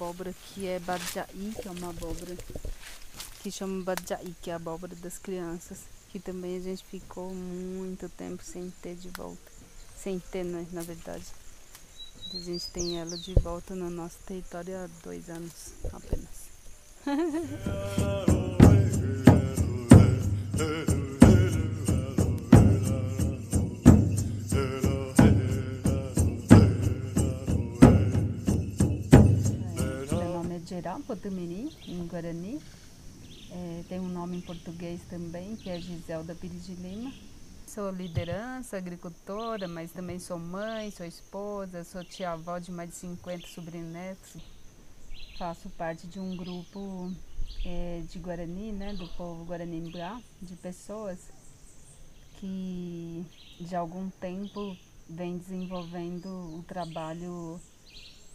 [0.00, 2.34] abóbora que é badjaí, que é uma abóbora
[3.42, 8.08] que chama badjaí, que é a abóbora das crianças, que também a gente ficou muito
[8.08, 9.52] tempo sem ter de volta,
[9.94, 11.26] sem ter, né, na verdade.
[12.32, 16.48] A gente tem ela de volta no nosso território há dois anos apenas.
[30.90, 32.60] Geral Potamiri, em Guarani.
[33.52, 37.12] É, tem um nome em português também, que é Giselda Pires de Lima.
[37.64, 43.46] Sou liderança, agricultora, mas também sou mãe, sou esposa, sou tia-avó de mais de 50
[43.46, 44.18] sobrinhos.
[45.38, 47.12] Faço parte de um grupo
[47.64, 51.20] é, de Guarani, né, do povo Guarani-Mbá, de pessoas
[52.40, 53.24] que
[53.60, 54.76] de algum tempo
[55.08, 56.26] vem desenvolvendo
[56.58, 57.60] o trabalho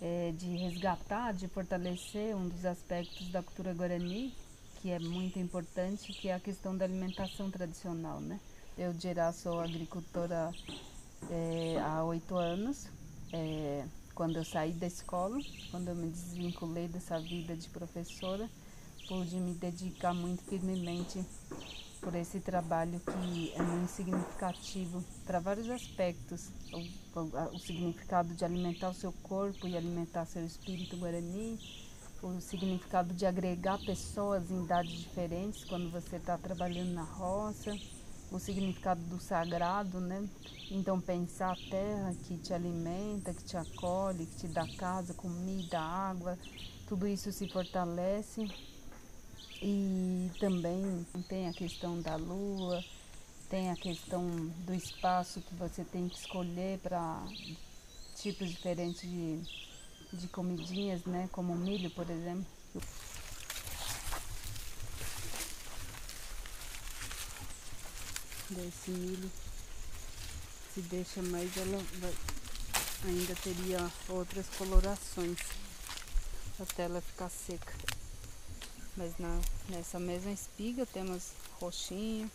[0.00, 4.34] é, de resgatar, de fortalecer um dos aspectos da cultura guarani,
[4.80, 8.40] que é muito importante, que é a questão da alimentação tradicional, né?
[8.78, 10.52] Eu, Gerá, sou agricultora
[11.30, 12.88] é, há oito anos.
[13.32, 13.84] É,
[14.14, 15.38] quando eu saí da escola,
[15.70, 18.48] quando eu me desvinculei dessa vida de professora,
[19.06, 21.24] pude me dedicar muito firmemente
[22.00, 26.48] por esse trabalho que é muito significativo para vários aspectos.
[26.72, 31.58] O, o, o, significado de alimentar o seu corpo e alimentar seu espírito guarani,
[32.22, 37.76] o significado de agregar pessoas em idades diferentes quando você está trabalhando na roça,
[38.30, 40.28] o significado do sagrado, né?
[40.70, 45.80] Então pensar a terra que te alimenta, que te acolhe, que te dá casa, comida,
[45.80, 46.38] água,
[46.86, 48.46] tudo isso se fortalece
[49.62, 52.82] e também tem a questão da lua,
[53.48, 54.26] tem a questão
[54.64, 57.22] do espaço que você tem que escolher para
[58.16, 59.42] tipos diferentes de,
[60.12, 61.28] de comidinhas, né?
[61.32, 62.46] Como milho, por exemplo.
[68.48, 69.30] Desse milho,
[70.74, 72.14] se deixa mais, ela vai,
[73.04, 75.38] ainda teria outras colorações
[76.58, 77.79] até ela ficar seca.
[78.96, 82.30] Mas na, nessa mesma espiga temos roxinho,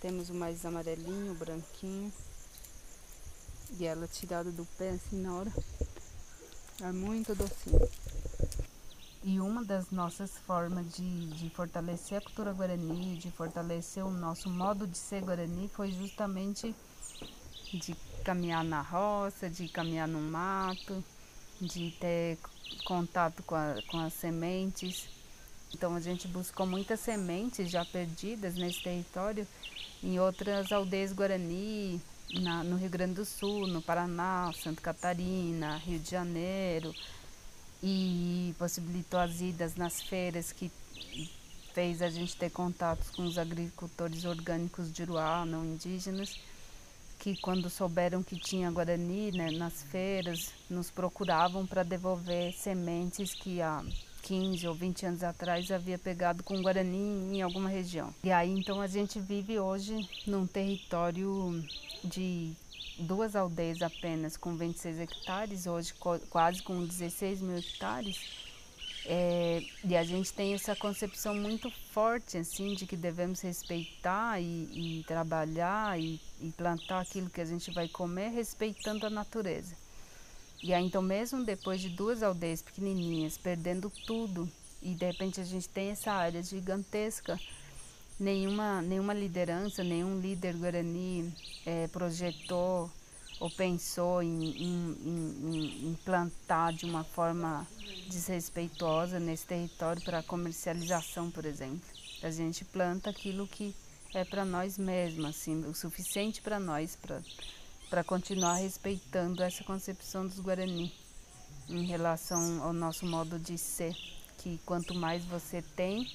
[0.00, 2.12] temos o mais amarelinho, branquinho.
[3.78, 5.52] E ela tirada do pé assim na hora.
[6.82, 7.88] É muito docinho.
[9.22, 14.48] E uma das nossas formas de, de fortalecer a cultura guarani, de fortalecer o nosso
[14.48, 16.74] modo de ser guarani, foi justamente
[17.74, 21.04] de caminhar na roça, de caminhar no mato,
[21.60, 22.38] de ter
[22.84, 25.06] contato com, a, com as sementes
[25.74, 29.46] então a gente buscou muitas sementes já perdidas nesse território
[30.02, 32.00] em outras aldeias guarani,
[32.40, 36.94] na, no Rio Grande do Sul, no Paraná, Santa Catarina, Rio de Janeiro,
[37.82, 40.70] e possibilitou as idas nas feiras que
[41.74, 46.38] fez a gente ter contatos com os agricultores orgânicos de Uruá, não indígenas,
[47.18, 53.60] que quando souberam que tinha Guarani né, nas feiras, nos procuravam para devolver sementes que
[53.60, 53.84] a
[54.30, 58.14] 15 ou 20 anos atrás havia pegado com Guarani em alguma região.
[58.22, 61.60] E aí então a gente vive hoje num território
[62.04, 62.52] de
[62.96, 65.92] duas aldeias apenas com 26 hectares, hoje
[66.30, 68.20] quase com 16 mil hectares.
[69.04, 75.00] É, e a gente tem essa concepção muito forte assim de que devemos respeitar e,
[75.00, 79.79] e trabalhar e, e plantar aquilo que a gente vai comer respeitando a natureza.
[80.62, 84.50] E aí, então, mesmo depois de duas aldeias pequenininhas, perdendo tudo,
[84.82, 87.38] e de repente a gente tem essa área gigantesca,
[88.18, 91.32] nenhuma, nenhuma liderança, nenhum líder guarani
[91.64, 92.90] é, projetou
[93.40, 97.66] ou pensou em, em, em, em, plantar de uma forma
[98.10, 101.80] desrespeitosa nesse território para comercialização, por exemplo.
[102.22, 103.74] A gente planta aquilo que
[104.12, 107.22] é para nós mesmos, assim, o suficiente para nós, para
[107.90, 110.94] para continuar respeitando essa concepção dos Guarani
[111.68, 113.96] em relação ao nosso modo de ser,
[114.38, 116.08] que quanto mais você tem,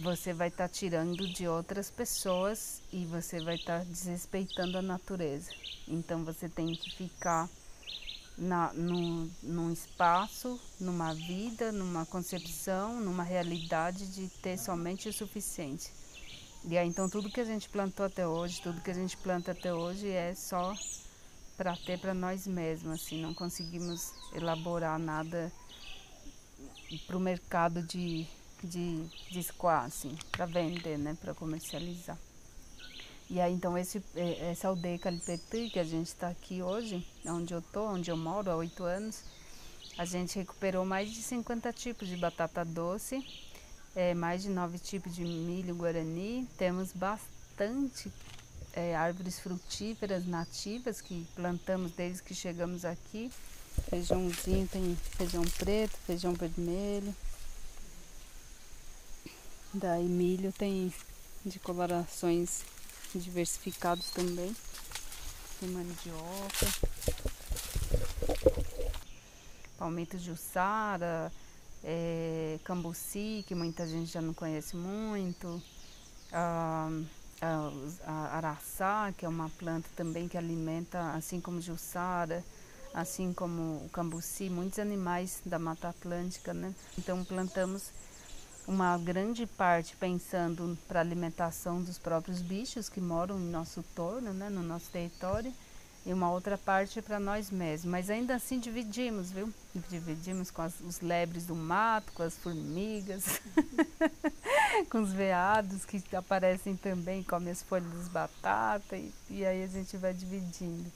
[0.00, 4.82] você vai estar tá tirando de outras pessoas e você vai estar tá desrespeitando a
[4.82, 5.52] natureza.
[5.86, 7.48] Então você tem que ficar
[8.36, 15.92] na, no, num espaço, numa vida, numa concepção, numa realidade de ter somente o suficiente.
[16.68, 19.52] E aí, então tudo que a gente plantou até hoje, tudo que a gente planta
[19.52, 20.74] até hoje é só
[21.56, 25.52] para ter para nós mesmos, assim, não conseguimos elaborar nada
[27.06, 28.26] para o mercado de,
[28.64, 29.46] de, de
[29.84, 32.18] assim, para vender, né, para comercializar.
[33.30, 37.54] E aí, então, esse, é, essa aldeia Calipetri, que a gente está aqui hoje, onde
[37.54, 39.22] eu tô, onde eu moro há oito anos,
[39.98, 43.24] A gente recuperou mais de 50 tipos de batata doce,
[43.96, 46.46] é, mais de nove tipos de milho guarani.
[46.58, 48.12] Temos bastante
[48.74, 53.32] é, árvores frutíferas nativas que plantamos desde que chegamos aqui.
[53.88, 57.14] Feijãozinho, tem feijão preto, feijão vermelho.
[59.72, 60.92] Daí milho tem
[61.44, 62.64] de colorações
[63.14, 64.54] diversificados também.
[65.58, 66.66] Tem mandioca.
[69.78, 71.32] Palmito de Ussara,
[71.88, 75.62] é, Cambuci, que muita gente já não conhece muito.
[76.32, 76.90] Ah,
[77.40, 77.70] a,
[78.04, 82.42] a araçá, que é uma planta também que alimenta, assim como Jussara,
[82.92, 86.74] assim como o cambuci, muitos animais da Mata Atlântica, né?
[86.98, 87.92] Então plantamos
[88.66, 94.48] uma grande parte pensando para alimentação dos próprios bichos que moram em nosso torno, né,
[94.48, 95.52] no nosso território,
[96.06, 97.90] e uma outra parte para nós mesmos.
[97.90, 99.52] Mas ainda assim dividimos, viu?
[99.90, 103.40] Dividimos com as, os lebres do mato, com as formigas,
[104.88, 109.66] com os veados que aparecem também, comem as folhas das batatas, e, e aí a
[109.66, 110.90] gente vai dividindo.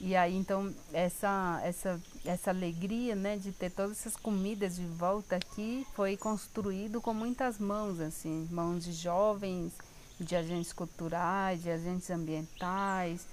[0.00, 5.36] E aí então essa essa essa alegria, né, de ter todas essas comidas de volta
[5.36, 9.72] aqui foi construído com muitas mãos assim, mãos de jovens,
[10.20, 13.26] de agentes culturais, de agentes ambientais,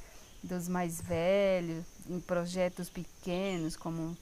[0.45, 4.15] dos mais velhos, em projetos pequenos, como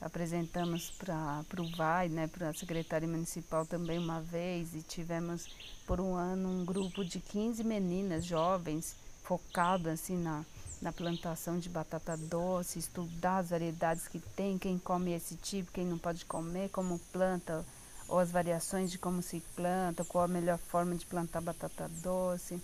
[0.00, 5.46] apresentamos para o VAI, né, para a Secretaria Municipal também uma vez, e tivemos
[5.86, 8.94] por um ano um grupo de 15 meninas jovens
[9.24, 10.44] focado assim na,
[10.80, 15.84] na plantação de batata doce, estudar as variedades que tem, quem come esse tipo, quem
[15.84, 17.64] não pode comer, como planta,
[18.08, 22.60] ou as variações de como se planta, qual a melhor forma de plantar batata doce.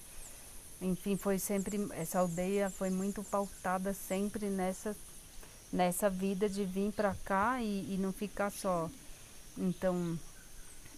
[0.85, 4.95] Enfim, foi sempre essa aldeia foi muito pautada sempre nessa
[5.73, 8.89] nessa vida de vir para cá e, e, não ficar só.
[9.59, 10.19] Então,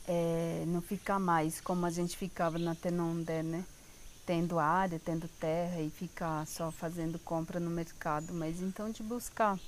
[0.06, 3.64] é, não ficar mais como a gente ficava na Tenondé, né?
[4.26, 9.58] Tendo área, tendo terra e ficar só fazendo compra no mercado, mas então de buscar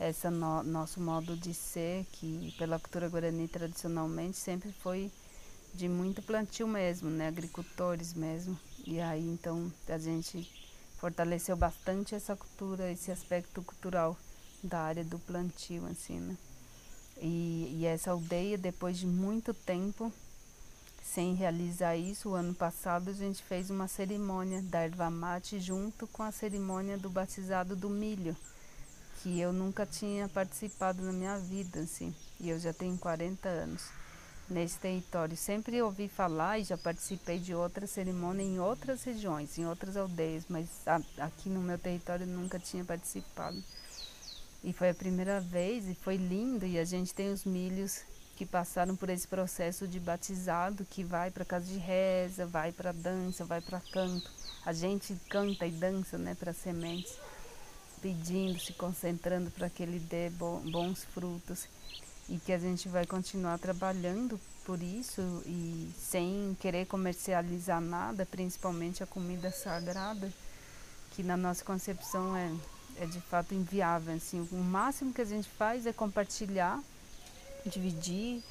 [0.00, 5.10] esse no, nosso modo de ser, que pela cultura guarani tradicionalmente sempre foi
[5.74, 7.28] de muito plantio mesmo, né?
[7.28, 8.58] Agricultores mesmo.
[8.86, 10.48] E aí então a gente
[10.98, 14.16] fortaleceu bastante essa cultura, esse aspecto cultural
[14.62, 16.36] da área do plantio, assim, né?
[17.18, 20.12] E, e essa aldeia, depois de muito tempo
[21.02, 26.06] sem realizar isso, o ano passado a gente fez uma cerimônia da erva mate junto
[26.06, 28.36] com a cerimônia do batizado do milho,
[29.22, 34.05] que eu nunca tinha participado na minha vida, assim, e eu já tenho 40 anos
[34.48, 35.36] nesse território.
[35.36, 40.44] Sempre ouvi falar e já participei de outra cerimônia em outras regiões, em outras aldeias,
[40.48, 40.68] mas
[41.18, 43.62] aqui no meu território nunca tinha participado.
[44.62, 48.02] E foi a primeira vez e foi lindo e a gente tem os milhos
[48.36, 52.92] que passaram por esse processo de batizado que vai para casa de reza, vai para
[52.92, 54.30] dança, vai para canto.
[54.64, 57.16] A gente canta e dança, né, para sementes,
[58.02, 61.66] pedindo, se concentrando para que ele dê bons frutos
[62.28, 69.02] e que a gente vai continuar trabalhando por isso e sem querer comercializar nada, principalmente
[69.02, 70.32] a comida sagrada,
[71.12, 72.52] que na nossa concepção é,
[73.00, 74.14] é de fato inviável.
[74.14, 76.82] Assim, o máximo que a gente faz é compartilhar,
[77.64, 78.42] dividir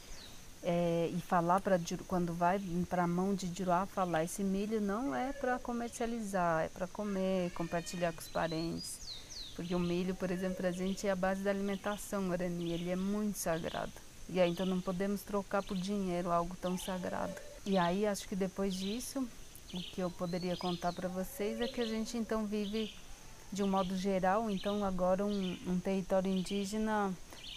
[0.63, 5.13] é, e falar para quando vai para a mão de Diruá falar esse milho não
[5.13, 9.24] é para comercializar, é para comer, compartilhar com os parentes.
[9.55, 12.89] Porque o milho, por exemplo, para a gente é a base da alimentação guarani, ele
[12.89, 13.91] é muito sagrado.
[14.27, 17.33] E aí então não podemos trocar por dinheiro algo tão sagrado.
[17.65, 19.27] E aí acho que depois disso,
[19.73, 22.93] o que eu poderia contar para vocês é que a gente então vive
[23.51, 27.13] de um modo geral, então agora um, um território indígena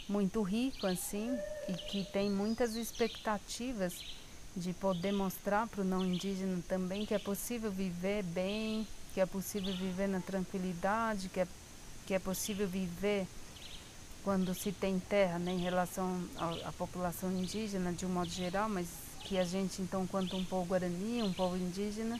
[0.08, 1.36] muito rico assim
[1.68, 3.94] e que tem muitas expectativas
[4.56, 9.26] de poder mostrar para o não indígena também que é possível viver bem, que é
[9.26, 11.48] possível viver na tranquilidade, que é
[12.08, 13.26] que é possível viver
[14.24, 16.24] quando se tem terra né, em relação
[16.64, 18.88] à população indígena de um modo geral, mas
[19.24, 22.18] que a gente então, quanto um povo guarani, um povo indígena,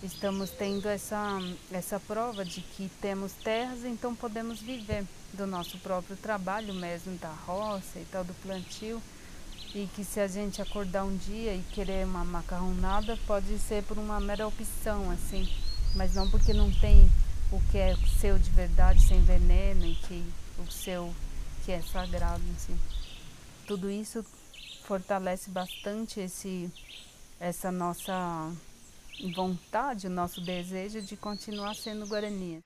[0.00, 1.40] estamos tendo essa,
[1.72, 7.32] essa prova de que temos terras, então podemos viver do nosso próprio trabalho mesmo, da
[7.32, 9.02] roça e tal, do plantio.
[9.74, 13.98] E que se a gente acordar um dia e querer uma macarronada, pode ser por
[13.98, 15.48] uma mera opção, assim,
[15.96, 17.10] mas não porque não tem
[17.52, 20.24] o que é seu de verdade, sem veneno e que
[20.58, 21.12] o seu
[21.64, 22.78] que é sagrado, assim.
[23.66, 24.24] Tudo isso
[24.84, 26.70] fortalece bastante esse
[27.38, 28.52] essa nossa
[29.34, 32.62] vontade, o nosso desejo de continuar sendo Guarani.